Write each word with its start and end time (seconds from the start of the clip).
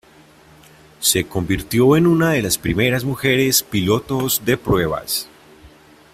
Se 0.99 1.25
convirtió 1.27 1.95
en 1.95 2.07
una 2.07 2.31
de 2.31 2.41
las 2.41 2.57
primeras 2.57 3.03
mujeres 3.03 3.61
pilotos 3.61 4.43
de 4.43 4.57
pruebas. 4.57 5.29